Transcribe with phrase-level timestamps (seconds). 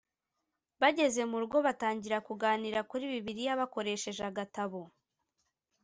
[0.81, 4.81] bageze mu rugo batangira kuganira kuri bibiliya bakoresheje agatabo